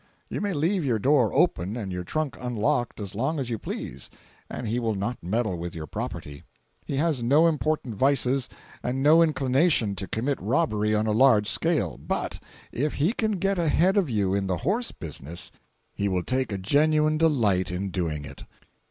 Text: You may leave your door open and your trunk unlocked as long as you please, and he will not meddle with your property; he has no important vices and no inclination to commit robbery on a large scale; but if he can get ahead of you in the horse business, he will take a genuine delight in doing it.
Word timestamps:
You 0.29 0.41
may 0.41 0.53
leave 0.53 0.83
your 0.83 0.97
door 0.97 1.29
open 1.31 1.77
and 1.77 1.91
your 1.91 2.03
trunk 2.03 2.35
unlocked 2.41 2.99
as 2.99 3.13
long 3.13 3.39
as 3.39 3.51
you 3.51 3.59
please, 3.59 4.09
and 4.49 4.67
he 4.67 4.79
will 4.79 4.95
not 4.95 5.19
meddle 5.21 5.55
with 5.55 5.75
your 5.75 5.85
property; 5.85 6.43
he 6.87 6.95
has 6.95 7.21
no 7.21 7.45
important 7.45 7.93
vices 7.97 8.49
and 8.81 9.03
no 9.03 9.21
inclination 9.21 9.93
to 9.97 10.07
commit 10.07 10.41
robbery 10.41 10.95
on 10.95 11.05
a 11.05 11.11
large 11.11 11.45
scale; 11.47 11.99
but 12.01 12.39
if 12.71 12.95
he 12.95 13.13
can 13.13 13.33
get 13.33 13.59
ahead 13.59 13.95
of 13.95 14.09
you 14.09 14.33
in 14.33 14.47
the 14.47 14.57
horse 14.57 14.91
business, 14.91 15.51
he 15.93 16.09
will 16.09 16.23
take 16.23 16.51
a 16.51 16.57
genuine 16.57 17.19
delight 17.19 17.69
in 17.69 17.91
doing 17.91 18.25
it. 18.25 18.45